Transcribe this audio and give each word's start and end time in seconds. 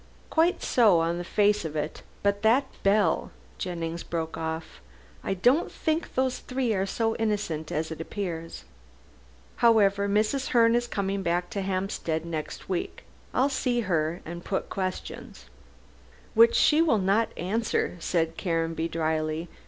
"Quite 0.31 0.63
so, 0.63 0.99
on 0.99 1.19
the 1.19 1.23
face 1.23 1.63
of 1.63 1.75
it. 1.75 2.01
But 2.23 2.41
that 2.41 2.65
bell" 2.81 3.29
Jennings 3.59 4.01
broke 4.01 4.35
off. 4.35 4.81
"I 5.23 5.35
don't 5.35 5.71
think 5.71 6.15
those 6.15 6.39
three 6.39 6.73
are 6.73 6.87
so 6.87 7.15
innocent 7.17 7.71
as 7.71 7.91
appears. 7.91 8.63
However, 9.57 10.09
Mrs. 10.09 10.47
Herne 10.47 10.73
is 10.73 10.87
coming 10.87 11.21
back 11.21 11.51
to 11.51 11.61
her 11.61 11.67
Hampstead 11.67 12.23
house 12.23 12.31
next 12.31 12.67
week; 12.67 13.03
I'll 13.31 13.47
see 13.47 13.81
her 13.81 14.21
and 14.25 14.43
put 14.43 14.71
questions." 14.71 15.45
"Which 16.33 16.55
she 16.55 16.81
will 16.81 16.97
not 16.97 17.29
answer," 17.37 17.97
said 17.99 18.37
Caranby 18.37 18.87
drily. 18.87 19.49